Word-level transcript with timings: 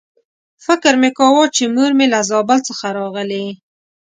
فکر 0.65 0.93
مې 1.01 1.09
کاوه 1.17 1.43
چې 1.55 1.63
مور 1.75 1.91
مې 1.97 2.07
له 2.13 2.19
زابل 2.29 2.59
څخه 2.69 2.85
راغلې. 2.97 3.45